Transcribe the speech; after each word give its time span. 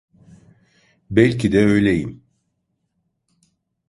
Belki 1.09 1.51
de 1.51 1.59
öyleyim. 1.65 2.23